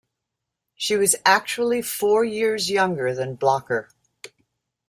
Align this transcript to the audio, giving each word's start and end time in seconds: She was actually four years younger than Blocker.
She 0.73 0.97
was 0.97 1.15
actually 1.27 1.83
four 1.83 2.25
years 2.25 2.71
younger 2.71 3.13
than 3.13 3.35
Blocker. 3.35 3.89